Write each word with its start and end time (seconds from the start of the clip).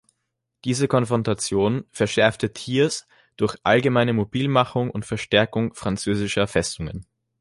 Diese 0.65 0.87
Konfrontation 0.87 1.85
verschärfte 1.91 2.53
Thiers 2.53 3.05
durch 3.37 3.55
allgemeine 3.61 4.13
Mobilmachung 4.13 4.89
und 4.89 5.05
Verstärkung 5.05 5.75
französischer 5.75 6.47
Festungen. 6.47 7.05